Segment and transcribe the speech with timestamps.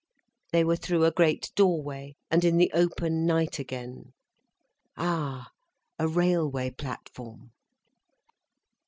[0.51, 5.51] They were through a great doorway, and in the open night again—ah,
[5.99, 7.51] a railway platform!